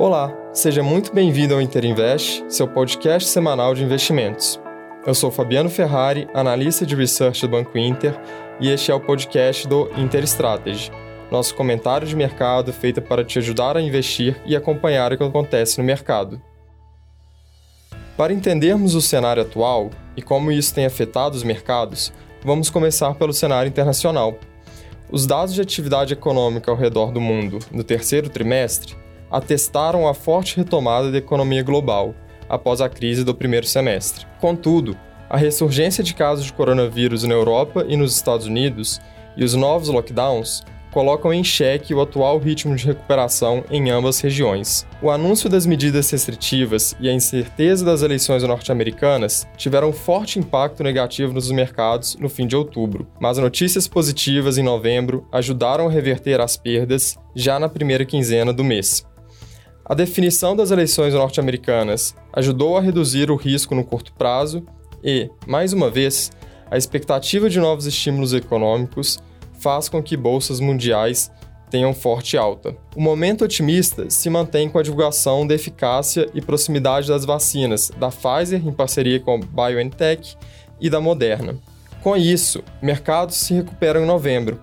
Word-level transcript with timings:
Olá, 0.00 0.32
seja 0.52 0.80
muito 0.80 1.12
bem-vindo 1.12 1.54
ao 1.54 1.60
Interinvest, 1.60 2.44
seu 2.48 2.68
podcast 2.68 3.28
semanal 3.28 3.74
de 3.74 3.82
investimentos. 3.82 4.60
Eu 5.04 5.12
sou 5.12 5.28
Fabiano 5.28 5.68
Ferrari, 5.68 6.28
analista 6.32 6.86
de 6.86 6.94
research 6.94 7.40
do 7.40 7.48
Banco 7.48 7.76
Inter, 7.76 8.16
e 8.60 8.70
este 8.70 8.92
é 8.92 8.94
o 8.94 9.00
podcast 9.00 9.66
do 9.66 9.90
Inter 9.96 10.22
Strategy, 10.22 10.92
nosso 11.32 11.52
comentário 11.56 12.06
de 12.06 12.14
mercado 12.14 12.72
feito 12.72 13.02
para 13.02 13.24
te 13.24 13.40
ajudar 13.40 13.76
a 13.76 13.82
investir 13.82 14.40
e 14.46 14.54
acompanhar 14.54 15.12
o 15.12 15.18
que 15.18 15.24
acontece 15.24 15.78
no 15.78 15.84
mercado. 15.84 16.40
Para 18.16 18.32
entendermos 18.32 18.94
o 18.94 19.02
cenário 19.02 19.42
atual 19.42 19.90
e 20.16 20.22
como 20.22 20.52
isso 20.52 20.72
tem 20.72 20.86
afetado 20.86 21.34
os 21.34 21.42
mercados, 21.42 22.12
vamos 22.44 22.70
começar 22.70 23.16
pelo 23.16 23.32
cenário 23.32 23.68
internacional. 23.68 24.38
Os 25.10 25.26
dados 25.26 25.54
de 25.54 25.60
atividade 25.60 26.12
econômica 26.12 26.70
ao 26.70 26.76
redor 26.76 27.10
do 27.10 27.20
mundo 27.20 27.58
no 27.72 27.82
terceiro 27.82 28.30
trimestre 28.30 28.96
atestaram 29.30 30.08
a 30.08 30.14
forte 30.14 30.56
retomada 30.56 31.10
da 31.10 31.18
economia 31.18 31.62
global 31.62 32.14
após 32.48 32.80
a 32.80 32.88
crise 32.88 33.24
do 33.24 33.34
primeiro 33.34 33.66
semestre. 33.66 34.26
Contudo, 34.40 34.96
a 35.28 35.36
ressurgência 35.36 36.02
de 36.02 36.14
casos 36.14 36.46
de 36.46 36.52
coronavírus 36.52 37.22
na 37.24 37.34
Europa 37.34 37.84
e 37.88 37.96
nos 37.96 38.14
Estados 38.14 38.46
Unidos 38.46 39.00
e 39.36 39.44
os 39.44 39.54
novos 39.54 39.88
lockdowns 39.88 40.64
colocam 40.90 41.32
em 41.32 41.44
xeque 41.44 41.94
o 41.94 42.00
atual 42.00 42.38
ritmo 42.38 42.74
de 42.74 42.86
recuperação 42.86 43.64
em 43.70 43.90
ambas 43.90 44.20
regiões. 44.20 44.86
O 45.02 45.10
anúncio 45.10 45.48
das 45.48 45.66
medidas 45.66 46.10
restritivas 46.10 46.96
e 46.98 47.08
a 47.08 47.12
incerteza 47.12 47.84
das 47.84 48.02
eleições 48.02 48.42
norte-americanas 48.42 49.46
tiveram 49.56 49.92
forte 49.92 50.38
impacto 50.38 50.82
negativo 50.82 51.32
nos 51.32 51.50
mercados 51.50 52.16
no 52.16 52.28
fim 52.28 52.46
de 52.46 52.56
outubro, 52.56 53.06
mas 53.20 53.38
notícias 53.38 53.86
positivas 53.86 54.58
em 54.58 54.62
novembro 54.62 55.26
ajudaram 55.30 55.86
a 55.86 55.90
reverter 55.90 56.40
as 56.40 56.56
perdas 56.56 57.18
já 57.34 57.60
na 57.60 57.68
primeira 57.68 58.04
quinzena 58.04 58.52
do 58.52 58.64
mês. 58.64 59.06
A 59.88 59.94
definição 59.94 60.54
das 60.54 60.70
eleições 60.70 61.14
norte-americanas 61.14 62.14
ajudou 62.34 62.76
a 62.76 62.80
reduzir 62.82 63.30
o 63.30 63.36
risco 63.36 63.74
no 63.74 63.82
curto 63.82 64.12
prazo 64.12 64.62
e, 65.02 65.30
mais 65.46 65.72
uma 65.72 65.88
vez, 65.88 66.30
a 66.70 66.76
expectativa 66.76 67.48
de 67.48 67.58
novos 67.58 67.86
estímulos 67.86 68.34
econômicos 68.34 69.18
faz 69.58 69.88
com 69.88 70.02
que 70.02 70.14
bolsas 70.14 70.60
mundiais 70.60 71.30
tenham 71.70 71.94
forte 71.94 72.36
alta. 72.36 72.76
O 72.94 73.00
momento 73.00 73.46
otimista 73.46 74.10
se 74.10 74.28
mantém 74.28 74.68
com 74.68 74.78
a 74.78 74.82
divulgação 74.82 75.46
da 75.46 75.54
eficácia 75.54 76.28
e 76.34 76.42
proximidade 76.42 77.08
das 77.08 77.24
vacinas 77.24 77.90
da 77.98 78.10
Pfizer 78.10 78.60
em 78.66 78.72
parceria 78.72 79.18
com 79.18 79.36
a 79.36 79.70
BioNTech 79.70 80.36
e 80.78 80.90
da 80.90 81.00
Moderna. 81.00 81.56
Com 82.02 82.14
isso, 82.14 82.62
mercados 82.82 83.36
se 83.36 83.54
recuperam 83.54 84.02
em 84.02 84.06
novembro, 84.06 84.60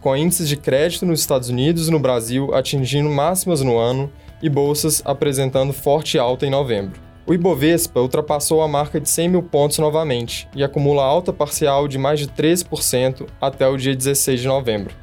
com 0.00 0.16
índices 0.16 0.48
de 0.48 0.56
crédito 0.56 1.06
nos 1.06 1.20
Estados 1.20 1.48
Unidos 1.48 1.86
e 1.86 1.92
no 1.92 2.00
Brasil 2.00 2.52
atingindo 2.52 3.08
máximas 3.08 3.62
no 3.62 3.78
ano 3.78 4.10
e 4.42 4.48
bolsas 4.48 5.02
apresentando 5.04 5.72
forte 5.72 6.18
alta 6.18 6.46
em 6.46 6.50
novembro. 6.50 7.00
O 7.26 7.32
Ibovespa 7.32 8.00
ultrapassou 8.00 8.60
a 8.60 8.68
marca 8.68 9.00
de 9.00 9.08
100 9.08 9.28
mil 9.30 9.42
pontos 9.42 9.78
novamente 9.78 10.46
e 10.54 10.62
acumula 10.62 11.02
alta 11.02 11.32
parcial 11.32 11.88
de 11.88 11.96
mais 11.96 12.20
de 12.20 12.28
13% 12.28 13.26
até 13.40 13.66
o 13.66 13.78
dia 13.78 13.96
16 13.96 14.42
de 14.42 14.46
novembro. 14.46 14.94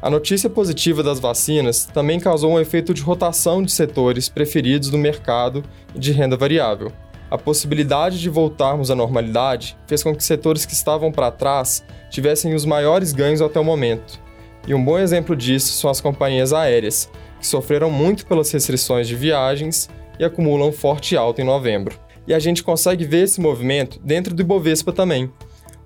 A 0.00 0.08
notícia 0.08 0.48
positiva 0.48 1.02
das 1.02 1.20
vacinas 1.20 1.84
também 1.84 2.18
causou 2.18 2.52
um 2.52 2.58
efeito 2.58 2.94
de 2.94 3.02
rotação 3.02 3.62
de 3.62 3.70
setores 3.70 4.30
preferidos 4.30 4.88
do 4.88 4.96
mercado 4.96 5.62
de 5.94 6.12
renda 6.12 6.38
variável. 6.38 6.90
A 7.30 7.36
possibilidade 7.36 8.18
de 8.18 8.30
voltarmos 8.30 8.90
à 8.90 8.94
normalidade 8.94 9.76
fez 9.86 10.02
com 10.02 10.16
que 10.16 10.24
setores 10.24 10.64
que 10.64 10.72
estavam 10.72 11.12
para 11.12 11.30
trás 11.30 11.84
tivessem 12.08 12.54
os 12.54 12.64
maiores 12.64 13.12
ganhos 13.12 13.42
até 13.42 13.60
o 13.60 13.64
momento. 13.64 14.18
E 14.66 14.72
um 14.72 14.82
bom 14.82 14.98
exemplo 14.98 15.36
disso 15.36 15.74
são 15.74 15.90
as 15.90 16.00
companhias 16.00 16.54
aéreas, 16.54 17.10
que 17.40 17.46
sofreram 17.46 17.90
muito 17.90 18.26
pelas 18.26 18.52
restrições 18.52 19.08
de 19.08 19.16
viagens 19.16 19.88
e 20.18 20.24
acumulam 20.24 20.70
forte 20.70 21.16
alta 21.16 21.40
em 21.40 21.44
novembro. 21.44 21.98
E 22.26 22.34
a 22.34 22.38
gente 22.38 22.62
consegue 22.62 23.04
ver 23.04 23.24
esse 23.24 23.40
movimento 23.40 23.98
dentro 24.04 24.34
do 24.34 24.42
Ibovespa 24.42 24.92
também. 24.92 25.32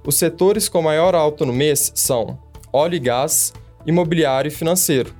Os 0.04 0.16
setores 0.16 0.68
com 0.68 0.82
maior 0.82 1.14
alta 1.14 1.46
no 1.46 1.52
mês 1.52 1.92
são 1.94 2.38
óleo 2.72 2.96
e 2.96 2.98
gás, 2.98 3.52
imobiliário 3.86 4.48
e 4.48 4.52
financeiro. 4.52 5.14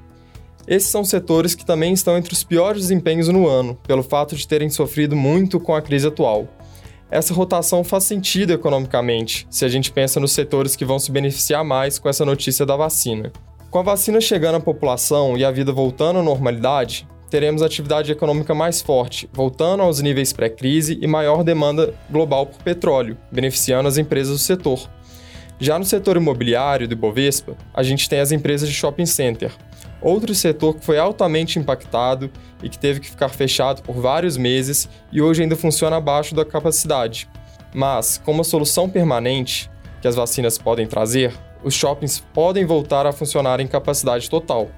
Esses 0.66 0.88
são 0.88 1.04
setores 1.04 1.54
que 1.54 1.64
também 1.64 1.92
estão 1.92 2.18
entre 2.18 2.32
os 2.32 2.42
piores 2.42 2.82
desempenhos 2.82 3.28
no 3.28 3.46
ano, 3.46 3.78
pelo 3.86 4.02
fato 4.02 4.34
de 4.34 4.48
terem 4.48 4.68
sofrido 4.68 5.14
muito 5.14 5.60
com 5.60 5.74
a 5.74 5.80
crise 5.80 6.08
atual. 6.08 6.48
Essa 7.10 7.32
rotação 7.32 7.84
faz 7.84 8.04
sentido 8.04 8.52
economicamente, 8.52 9.46
se 9.48 9.64
a 9.64 9.68
gente 9.68 9.92
pensa 9.92 10.18
nos 10.18 10.32
setores 10.32 10.74
que 10.74 10.84
vão 10.84 10.98
se 10.98 11.12
beneficiar 11.12 11.62
mais 11.62 11.98
com 11.98 12.08
essa 12.08 12.24
notícia 12.24 12.66
da 12.66 12.76
vacina. 12.76 13.30
Com 13.74 13.80
a 13.80 13.82
vacina 13.82 14.20
chegando 14.20 14.54
à 14.54 14.60
população 14.60 15.36
e 15.36 15.44
a 15.44 15.50
vida 15.50 15.72
voltando 15.72 16.20
à 16.20 16.22
normalidade, 16.22 17.08
teremos 17.28 17.60
atividade 17.60 18.12
econômica 18.12 18.54
mais 18.54 18.80
forte, 18.80 19.28
voltando 19.32 19.82
aos 19.82 20.00
níveis 20.00 20.32
pré-crise 20.32 20.96
e 21.02 21.08
maior 21.08 21.42
demanda 21.42 21.92
global 22.08 22.46
por 22.46 22.62
petróleo, 22.62 23.16
beneficiando 23.32 23.88
as 23.88 23.98
empresas 23.98 24.32
do 24.34 24.38
setor. 24.38 24.88
Já 25.58 25.76
no 25.76 25.84
setor 25.84 26.16
imobiliário 26.16 26.86
do 26.86 26.92
Ibovespa, 26.92 27.56
a 27.74 27.82
gente 27.82 28.08
tem 28.08 28.20
as 28.20 28.30
empresas 28.30 28.68
de 28.68 28.74
shopping 28.76 29.06
center, 29.06 29.50
outro 30.00 30.32
setor 30.36 30.76
que 30.76 30.84
foi 30.84 30.96
altamente 30.96 31.58
impactado 31.58 32.30
e 32.62 32.68
que 32.68 32.78
teve 32.78 33.00
que 33.00 33.10
ficar 33.10 33.28
fechado 33.28 33.82
por 33.82 33.96
vários 33.96 34.36
meses 34.36 34.88
e 35.10 35.20
hoje 35.20 35.42
ainda 35.42 35.56
funciona 35.56 35.96
abaixo 35.96 36.32
da 36.32 36.44
capacidade. 36.44 37.28
Mas, 37.74 38.18
com 38.24 38.30
uma 38.30 38.44
solução 38.44 38.88
permanente 38.88 39.68
que 40.00 40.06
as 40.06 40.14
vacinas 40.14 40.58
podem 40.58 40.86
trazer, 40.86 41.34
os 41.64 41.74
shoppings 41.74 42.22
podem 42.32 42.64
voltar 42.64 43.06
a 43.06 43.12
funcionar 43.12 43.58
em 43.58 43.66
capacidade 43.66 44.28
total. 44.28 44.68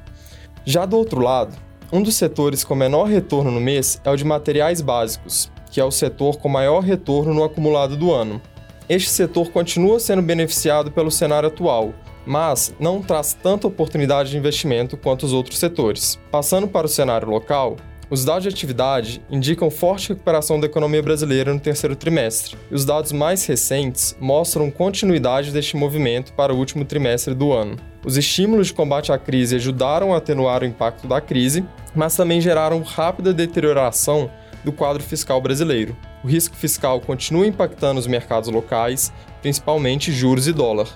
Já 0.64 0.86
do 0.86 0.97
outro 0.97 1.20
lado, 1.20 1.56
um 1.92 2.02
dos 2.02 2.16
setores 2.16 2.64
com 2.64 2.74
menor 2.74 3.04
retorno 3.04 3.50
no 3.50 3.60
mês 3.60 4.00
é 4.04 4.10
o 4.10 4.16
de 4.16 4.24
materiais 4.24 4.80
básicos, 4.80 5.50
que 5.70 5.80
é 5.80 5.84
o 5.84 5.91
setor 5.91 6.38
com 6.38 6.48
maior 6.48 6.80
retorno 6.80 7.34
no 7.34 7.44
acumulado 7.44 7.97
do 7.97 8.12
ano. 8.12 8.41
Este 8.88 9.10
setor 9.10 9.50
continua 9.50 10.00
sendo 10.00 10.22
beneficiado 10.22 10.91
pelo 10.91 11.10
cenário 11.10 11.48
atual, 11.48 11.92
mas 12.24 12.74
não 12.78 13.03
traz 13.03 13.34
tanta 13.34 13.66
oportunidade 13.66 14.30
de 14.30 14.38
investimento 14.38 14.97
quanto 14.97 15.26
os 15.26 15.32
outros 15.32 15.58
setores. 15.58 16.18
Passando 16.30 16.66
para 16.66 16.86
o 16.86 16.91
cenário 16.91 17.28
local, 17.28 17.76
os 18.08 18.24
dados 18.24 18.44
de 18.44 18.48
atividade 18.48 19.20
indicam 19.28 19.68
forte 19.68 20.10
recuperação 20.10 20.60
da 20.60 20.66
economia 20.66 21.02
brasileira 21.02 21.52
no 21.52 21.58
terceiro 21.58 21.96
trimestre, 21.96 22.56
e 22.70 22.74
os 22.74 22.84
dados 22.84 23.10
mais 23.10 23.44
recentes 23.46 24.16
mostram 24.20 24.70
continuidade 24.70 25.50
deste 25.50 25.76
movimento 25.76 26.32
para 26.32 26.54
o 26.54 26.56
último 26.56 26.84
trimestre 26.84 27.34
do 27.34 27.52
ano. 27.52 27.76
Os 28.04 28.16
estímulos 28.16 28.68
de 28.68 28.74
combate 28.74 29.10
à 29.10 29.18
crise 29.18 29.56
ajudaram 29.56 30.14
a 30.14 30.18
atenuar 30.18 30.62
o 30.62 30.66
impacto 30.66 31.08
da 31.08 31.20
crise, 31.20 31.64
mas 31.94 32.14
também 32.14 32.40
geraram 32.40 32.80
rápida 32.82 33.32
deterioração 33.32 34.30
do 34.62 34.70
quadro 34.70 35.02
fiscal 35.02 35.40
brasileiro. 35.40 35.96
O 36.22 36.28
risco 36.28 36.54
fiscal 36.54 37.00
continua 37.00 37.46
impactando 37.46 37.98
os 37.98 38.06
mercados 38.06 38.48
locais, 38.48 39.12
principalmente 39.42 40.12
juros 40.12 40.46
e 40.46 40.52
dólar, 40.52 40.88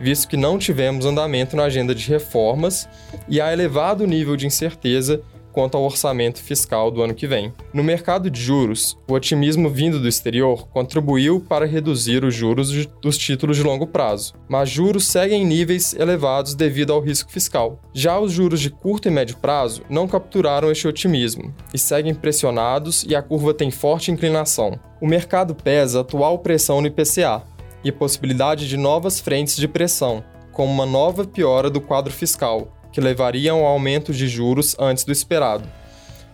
visto 0.00 0.28
que 0.28 0.36
não 0.36 0.58
tivemos 0.58 1.06
andamento 1.06 1.56
na 1.56 1.64
agenda 1.64 1.92
de 1.92 2.08
reformas 2.08 2.88
e 3.28 3.40
há 3.40 3.52
elevado 3.52 4.06
nível 4.06 4.36
de 4.36 4.46
incerteza 4.46 5.22
quanto 5.52 5.76
ao 5.76 5.84
orçamento 5.84 6.42
fiscal 6.42 6.90
do 6.90 7.02
ano 7.02 7.14
que 7.14 7.26
vem. 7.26 7.52
No 7.72 7.84
mercado 7.84 8.30
de 8.30 8.40
juros, 8.40 8.96
o 9.08 9.12
otimismo 9.12 9.68
vindo 9.68 10.00
do 10.00 10.08
exterior 10.08 10.66
contribuiu 10.68 11.40
para 11.40 11.66
reduzir 11.66 12.24
os 12.24 12.34
juros 12.34 12.70
dos 13.00 13.18
títulos 13.18 13.56
de 13.56 13.62
longo 13.62 13.86
prazo, 13.86 14.34
mas 14.48 14.70
juros 14.70 15.06
seguem 15.06 15.42
em 15.42 15.46
níveis 15.46 15.94
elevados 15.94 16.54
devido 16.54 16.92
ao 16.92 17.00
risco 17.00 17.30
fiscal. 17.30 17.80
Já 17.92 18.18
os 18.18 18.32
juros 18.32 18.60
de 18.60 18.70
curto 18.70 19.08
e 19.08 19.10
médio 19.10 19.36
prazo 19.36 19.82
não 19.88 20.08
capturaram 20.08 20.70
este 20.70 20.88
otimismo 20.88 21.54
e 21.72 21.78
seguem 21.78 22.14
pressionados 22.14 23.04
e 23.04 23.14
a 23.14 23.22
curva 23.22 23.52
tem 23.52 23.70
forte 23.70 24.10
inclinação. 24.10 24.78
O 25.00 25.06
mercado 25.06 25.54
pesa 25.54 26.00
atual 26.00 26.38
pressão 26.38 26.80
no 26.80 26.86
IPCA 26.86 27.42
e 27.84 27.90
possibilidade 27.90 28.68
de 28.68 28.76
novas 28.76 29.20
frentes 29.20 29.56
de 29.56 29.66
pressão, 29.66 30.22
como 30.52 30.70
uma 30.70 30.86
nova 30.86 31.24
piora 31.24 31.68
do 31.68 31.80
quadro 31.80 32.12
fiscal, 32.12 32.68
que 32.92 33.00
levariam 33.00 33.60
ao 33.60 33.66
aumento 33.66 34.12
de 34.12 34.28
juros 34.28 34.76
antes 34.78 35.04
do 35.04 35.12
esperado. 35.12 35.64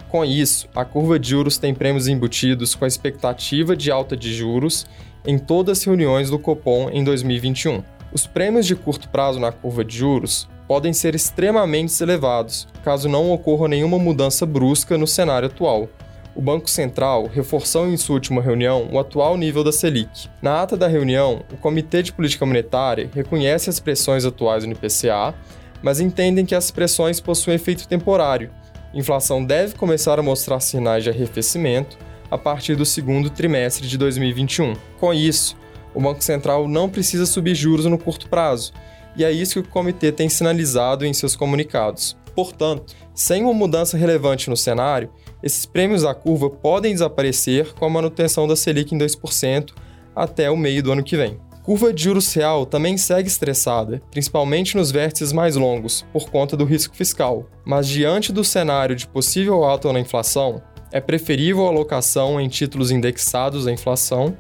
Com 0.08 0.24
isso, 0.24 0.69
a 0.74 0.84
curva 0.84 1.19
de 1.19 1.31
juros 1.31 1.58
tem 1.58 1.75
prêmios 1.75 2.08
embutidos 2.08 2.75
com 2.75 2.84
a 2.84 2.88
expectativa 2.88 3.76
de 3.76 3.90
alta 3.90 4.16
de 4.16 4.34
juros 4.34 4.87
em 5.26 5.38
todas 5.38 5.78
as 5.78 5.84
reuniões 5.84 6.31
do 6.31 6.38
Copom 6.38 6.88
em 6.90 7.05
2021. 7.05 7.82
Os 8.10 8.26
prêmios 8.26 8.66
de 8.66 8.75
curto 8.75 9.08
prazo 9.10 9.38
na 9.38 9.52
curva 9.52 9.84
de 9.84 9.96
juros 9.96 10.49
podem 10.66 10.93
ser 10.93 11.14
extremamente 11.14 12.02
elevados, 12.02 12.66
caso 12.82 13.08
não 13.08 13.31
ocorra 13.31 13.69
nenhuma 13.69 13.99
mudança 13.99 14.46
brusca 14.46 14.96
no 14.96 15.06
cenário 15.06 15.49
atual. 15.49 15.88
O 16.34 16.40
Banco 16.40 16.70
Central 16.70 17.26
reforçou 17.26 17.88
em 17.88 17.96
sua 17.96 18.14
última 18.14 18.40
reunião 18.40 18.88
o 18.93 18.99
atual 18.99 19.37
nível 19.37 19.64
da 19.64 19.72
Selic. 19.72 20.28
Na 20.40 20.62
ata 20.62 20.76
da 20.76 20.87
reunião, 20.87 21.43
o 21.52 21.56
Comitê 21.56 22.02
de 22.02 22.12
Política 22.12 22.46
Monetária 22.46 23.10
reconhece 23.12 23.69
as 23.69 23.81
pressões 23.81 24.25
atuais 24.25 24.64
no 24.64 24.72
IPCA 24.72 25.34
mas 25.82 26.00
entendem 26.00 26.44
que 26.44 26.54
as 26.54 26.70
pressões 26.70 27.20
possuem 27.20 27.56
efeito 27.56 27.86
temporário. 27.86 28.50
Inflação 28.94 29.44
deve 29.44 29.75
começar 29.75 30.19
a 30.19 30.22
mostrar 30.22 30.60
sinais 30.60 31.04
de 31.04 31.10
arrefecimento 31.10 31.98
a 32.30 32.36
partir 32.38 32.75
do 32.75 32.84
segundo 32.84 33.30
trimestre 33.30 33.86
de 33.86 33.96
2021. 33.96 34.75
Com 34.98 35.12
isso, 35.12 35.56
o 35.94 36.00
Banco 36.00 36.22
Central 36.22 36.69
não 36.69 36.88
precisa 36.88 37.26
subir 37.26 37.54
juros 37.54 37.86
no 37.86 37.98
curto 37.98 38.28
prazo, 38.28 38.72
e 39.16 39.25
é 39.25 39.32
isso 39.32 39.62
que 39.62 39.69
o 39.69 39.72
comitê 39.72 40.12
tem 40.12 40.28
sinalizado 40.28 41.04
em 41.04 41.12
seus 41.12 41.34
comunicados. 41.34 42.16
Portanto, 42.34 42.94
Sem 43.19 43.42
uma 43.42 43.52
mudança 43.52 43.98
relevante 43.98 44.48
no 44.48 44.56
cenário, 44.56 45.10
esses 45.42 45.66
prêmios 45.66 46.02
da 46.02 46.14
curva 46.14 46.48
podem 46.48 46.92
desaparecer 46.92 47.74
com 47.74 47.84
a 47.84 47.90
manutenção 47.90 48.46
da 48.46 48.54
Selic 48.54 48.94
em 48.94 48.98
2% 48.98 49.72
até 50.14 50.48
o 50.48 50.56
meio 50.56 50.81
do 50.81 50.92
ano 50.92 51.02
que 51.02 51.16
vem. 51.16 51.47
Curva 51.69 51.93
de 51.93 52.05
juros 52.05 52.32
real 52.32 52.65
também 52.65 52.97
segue 52.97 53.29
estressada, 53.29 54.00
principalmente 54.11 54.75
nos 54.75 54.91
vértices 54.91 55.35
mais 55.35 55.55
longos, 55.55 56.03
por 56.15 56.31
conta 56.31 56.56
do 56.56 56.65
risco 56.65 56.97
fiscal. 56.97 57.44
Mas 57.62 57.87
diante 57.87 58.32
do 58.32 58.43
cenário 58.43 58.97
de 58.97 59.06
possível 59.06 59.62
alta 59.65 59.93
na 59.93 60.00
inflação, 60.00 60.62
é 60.91 60.99
preferível 60.99 61.67
a 61.67 61.69
alocação 61.69 62.41
em 62.41 62.49
títulos 62.49 62.91
indexados 62.91 63.67
à 63.67 63.70
inflação 63.70 64.35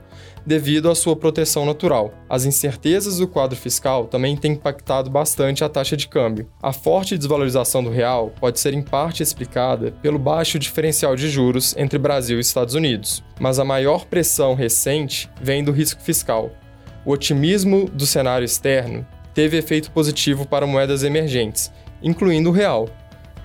devido 0.46 0.90
à 0.90 0.94
sua 0.94 1.14
proteção 1.14 1.66
natural. 1.66 2.14
As 2.30 2.46
incertezas 2.46 3.18
do 3.18 3.28
quadro 3.28 3.58
fiscal 3.58 4.06
também 4.06 4.34
têm 4.34 4.52
impactado 4.52 5.10
bastante 5.10 5.62
a 5.62 5.68
taxa 5.68 5.98
de 5.98 6.08
câmbio. 6.08 6.48
A 6.62 6.72
forte 6.72 7.18
desvalorização 7.18 7.84
do 7.84 7.90
real 7.90 8.32
pode 8.40 8.58
ser 8.58 8.72
em 8.72 8.80
parte 8.80 9.22
explicada 9.22 9.92
pelo 10.00 10.18
baixo 10.18 10.58
diferencial 10.58 11.14
de 11.14 11.28
juros 11.28 11.76
entre 11.76 11.98
Brasil 11.98 12.38
e 12.38 12.40
Estados 12.40 12.72
Unidos, 12.72 13.22
mas 13.38 13.58
a 13.58 13.66
maior 13.66 14.06
pressão 14.06 14.54
recente 14.54 15.28
vem 15.42 15.62
do 15.62 15.72
risco 15.72 16.00
fiscal. 16.00 16.50
O 17.08 17.12
otimismo 17.12 17.88
do 17.88 18.04
cenário 18.04 18.44
externo 18.44 19.06
teve 19.32 19.56
efeito 19.56 19.90
positivo 19.92 20.46
para 20.46 20.66
moedas 20.66 21.02
emergentes, 21.02 21.72
incluindo 22.02 22.50
o 22.50 22.52
real, 22.52 22.86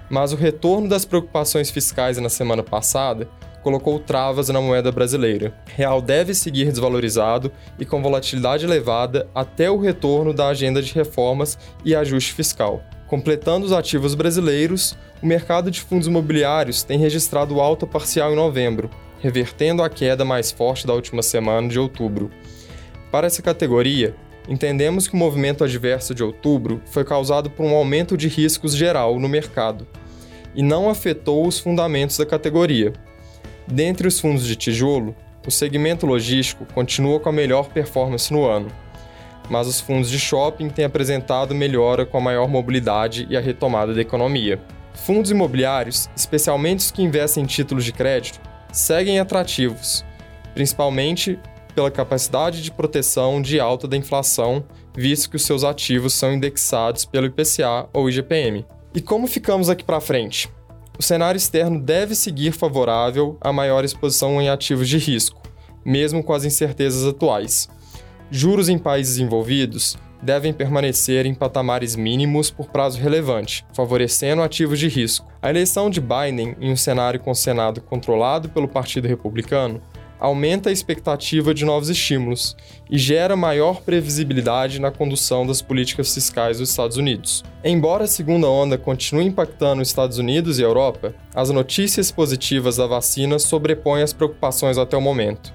mas 0.10 0.33
o 0.33 0.36
retorno 0.36 0.89
das 0.89 1.06
preocupações 1.06 1.71
fiscais 1.71 2.18
na 2.18 2.27
semana 2.27 2.62
passada 2.62 3.25
colocou 3.62 4.01
travas 4.01 4.50
na 4.50 4.60
moeda 4.60 4.92
brasileira. 4.92 5.54
Real 5.77 6.01
deve 6.01 6.33
seguir 6.33 6.65
desvalorizado 6.65 7.54
e 7.80 7.86
com 7.86 8.01
volatilidade 8.01 8.65
elevada 8.65 9.30
até 9.33 9.71
o 9.71 9.80
retorno 9.80 10.33
da 10.33 10.50
agenda 10.50 10.81
de 10.81 10.94
reformas 10.94 11.57
e 11.86 11.95
ajuste 11.95 12.33
fiscal. 12.33 12.83
Completando 13.07 13.65
os 13.65 13.71
ativos 13.71 14.13
brasileiros, 14.13 14.94
o 15.21 15.25
mercado 15.25 15.71
de 15.71 15.80
fundos 15.80 16.10
imobiliários 16.10 16.83
tem 16.83 17.00
registrado 17.00 17.62
alta 17.62 17.88
parcial 17.88 18.33
em 18.33 18.36
novembro, 18.36 18.89
revertendo 19.21 19.81
a 19.81 19.89
queda 19.89 20.25
mais 20.25 20.51
forte 20.51 20.86
da 20.86 20.94
última 20.94 21.24
semana 21.24 21.69
de 21.69 21.80
outubro. 21.80 22.30
Para 23.13 23.27
essa 23.27 23.42
categoria, 23.44 24.13
entendemos 24.50 25.07
que 25.07 25.13
o 25.13 25.18
movimento 25.18 25.63
adverso 25.63 26.13
de 26.13 26.24
outubro 26.24 26.81
foi 26.88 27.06
causado 27.06 27.50
por 27.50 27.63
um 27.63 27.75
aumento 27.75 28.18
de 28.18 28.27
riscos 28.27 28.75
geral 28.75 29.19
no 29.19 29.30
mercado 29.30 29.88
e 30.54 30.62
não 30.62 30.89
afetou 30.89 31.48
os 31.48 31.60
fundamentos 31.60 32.18
da 32.18 32.25
categoria, 32.25 32.92
Dentre 33.68 34.07
os 34.07 34.19
fundos 34.19 34.45
de 34.45 34.56
tijolo, 34.56 35.15
o 35.48 35.51
segmento 35.51 36.06
logístico 36.06 36.65
continua 36.74 37.19
com 37.19 37.30
a 37.30 37.33
melhor 37.33 37.69
performance 37.69 38.31
no 38.31 38.45
ano, 38.45 38.68
mas 39.50 39.68
os 39.68 39.80
fundos 39.80 40.10
de 40.10 40.19
shopping 40.19 40.69
têm 40.69 40.86
apresentado 40.86 41.56
melhora 41.56 42.06
com 42.06 42.18
a 42.18 42.21
maior 42.21 42.48
mobilidade 42.48 43.25
e 43.30 43.38
a 43.38 43.39
retomada 43.39 43.94
da 43.94 44.01
economia. 44.01 44.60
Fundos 44.94 45.31
imobiliários, 45.31 46.10
especialmente 46.15 46.80
os 46.80 46.92
que 46.92 47.01
investem 47.01 47.44
em 47.44 47.48
títulos 47.48 47.86
de 47.86 47.94
crédito, 47.94 48.39
seguem 48.71 49.19
atrativos, 49.19 50.04
principalmente 50.54 51.39
pela 51.74 51.92
capacidade 51.92 52.62
de 52.62 52.72
proteção 52.72 53.42
de 53.42 53.60
alta 53.60 53.88
da 53.88 53.98
inflação, 53.98 54.64
visto 54.96 55.30
que 55.30 55.36
os 55.36 55.46
seus 55.46 55.64
ativos 55.64 56.14
são 56.14 56.34
indexados 56.34 57.06
pelo 57.06 57.28
IPCA 57.28 57.90
ou 57.94 58.10
IGPM. 58.10 58.66
E 58.94 59.02
como 59.02 59.28
ficamos 59.28 59.70
aqui 59.70 59.84
para 59.84 60.00
frente? 60.00 60.50
o 60.98 61.04
cenário 61.04 61.38
externo 61.38 61.80
deve 61.80 62.16
seguir 62.16 62.52
favorável 62.52 63.38
a 63.42 63.52
maior 63.52 63.84
exposição 63.84 64.42
em 64.42 64.50
ativos 64.50 64.88
de 64.88 64.98
risco, 64.98 65.42
mesmo 65.84 66.24
com 66.24 66.34
as 66.34 66.46
incertezas 66.46 67.06
atuais. 67.06 67.68
Juros 68.30 68.70
em 68.70 68.78
países 68.78 69.18
envolvidos 69.18 69.98
devem 70.22 70.54
permanecer 70.54 71.25
em 71.25 71.34
patamares 71.34 71.96
mínimos 71.96 72.50
por 72.50 72.70
prazo 72.70 73.00
relevante, 73.00 73.66
favorecendo 73.74 74.42
ativos 74.42 74.80
de 74.80 74.88
risco. 74.88 75.28
A 75.42 75.50
eleição 75.50 75.90
de 75.90 76.00
Biden 76.00 76.56
em 76.62 76.72
um 76.72 76.78
cenário 76.78 77.20
com 77.20 77.31
o 77.31 77.36
Senado 77.36 77.81
controlado 77.81 78.48
pelo 78.48 78.68
Partido 78.68 79.08
Republicano 79.08 79.81
aumenta 80.19 80.69
a 80.69 80.71
expectativa 80.71 81.54
de 81.54 81.65
novos 81.65 81.89
estímulos 81.89 82.56
e 82.89 82.98
gera 82.98 83.36
maior 83.36 83.81
previsibilidade 83.81 84.80
na 84.80 84.92
condução 84.92 85.45
das 85.45 85.62
políticas 85.62 86.13
fiscais 86.13 86.60
dos 86.60 86.69
Estados 86.69 86.98
Unidos. 86.98 87.44
Embora 87.63 88.06
a 88.06 88.07
segunda 88.07 88.48
onda 88.48 88.77
continue 88.77 89.25
impactando 89.25 89.81
os 89.81 89.88
Estados 89.88 90.18
Unidos 90.18 90.60
e 90.60 90.63
a 90.63 90.68
Europa, 90.68 91.13
as 91.33 91.50
notícias 91.50 92.12
positivas 92.12 92.77
da 92.77 92.88
vacina 92.88 93.39
sobrepõem 93.39 94.04
as 94.04 94.13
preocupações 94.13 94.77
até 94.77 94.95
o 94.95 95.01
momento. 95.01 95.54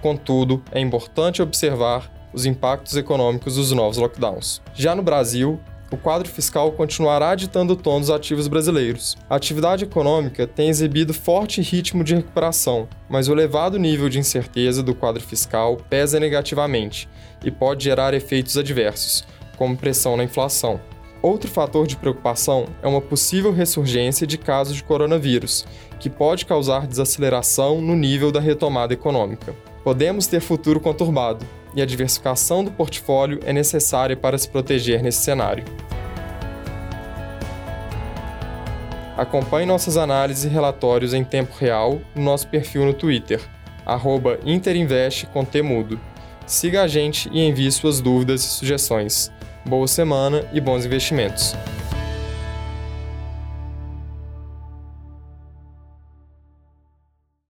Contudo, 0.00 0.62
é 0.72 0.80
importante 0.80 1.42
observar 1.42 2.10
os 2.32 2.46
impactos 2.46 2.96
econômicos 2.96 3.56
dos 3.56 3.72
novos 3.72 3.98
lockdowns. 3.98 4.62
Já 4.74 4.94
no 4.94 5.02
Brasil, 5.02 5.60
o 5.90 5.96
quadro 5.96 6.28
fiscal 6.28 6.70
continuará 6.72 7.34
ditando 7.34 7.72
o 7.72 7.76
tom 7.76 7.98
dos 7.98 8.10
ativos 8.10 8.46
brasileiros. 8.46 9.16
A 9.28 9.34
atividade 9.34 9.84
econômica 9.84 10.46
tem 10.46 10.68
exibido 10.68 11.12
forte 11.12 11.60
ritmo 11.60 12.04
de 12.04 12.14
recuperação, 12.14 12.88
mas 13.08 13.28
o 13.28 13.32
elevado 13.32 13.78
nível 13.78 14.08
de 14.08 14.18
incerteza 14.18 14.82
do 14.82 14.94
quadro 14.94 15.22
fiscal 15.22 15.76
pesa 15.88 16.20
negativamente 16.20 17.08
e 17.44 17.50
pode 17.50 17.84
gerar 17.84 18.14
efeitos 18.14 18.56
adversos, 18.56 19.24
como 19.56 19.76
pressão 19.76 20.16
na 20.16 20.24
inflação. 20.24 20.80
Outro 21.22 21.50
fator 21.50 21.86
de 21.86 21.96
preocupação 21.96 22.66
é 22.82 22.88
uma 22.88 23.00
possível 23.00 23.52
ressurgência 23.52 24.26
de 24.26 24.38
casos 24.38 24.74
de 24.74 24.82
coronavírus, 24.82 25.66
que 25.98 26.08
pode 26.08 26.46
causar 26.46 26.86
desaceleração 26.86 27.80
no 27.80 27.94
nível 27.94 28.32
da 28.32 28.40
retomada 28.40 28.94
econômica. 28.94 29.54
Podemos 29.84 30.26
ter 30.26 30.40
futuro 30.40 30.80
conturbado, 30.80 31.44
e 31.74 31.82
a 31.82 31.86
diversificação 31.86 32.64
do 32.64 32.70
portfólio 32.70 33.40
é 33.44 33.52
necessária 33.52 34.16
para 34.16 34.38
se 34.38 34.48
proteger 34.48 35.02
nesse 35.02 35.22
cenário. 35.22 35.64
Acompanhe 39.16 39.66
nossas 39.66 39.96
análises 39.96 40.44
e 40.44 40.48
relatórios 40.48 41.12
em 41.12 41.22
tempo 41.22 41.54
real 41.58 42.00
no 42.14 42.22
nosso 42.22 42.48
perfil 42.48 42.86
no 42.86 42.94
Twitter, 42.94 43.40
Interinvest. 44.44 45.28
Siga 46.46 46.82
a 46.82 46.88
gente 46.88 47.28
e 47.32 47.40
envie 47.40 47.70
suas 47.70 48.00
dúvidas 48.00 48.42
e 48.42 48.46
sugestões. 48.46 49.30
Boa 49.64 49.86
semana 49.86 50.44
e 50.52 50.60
bons 50.60 50.86
investimentos! 50.86 51.54